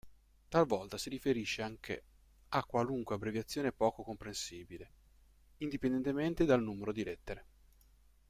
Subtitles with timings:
[0.47, 2.03] Talvolta si riferisce anche
[2.49, 4.91] a qualunque abbreviazione poco comprensibile,
[5.57, 7.45] indipendentemente dal numero di lettere.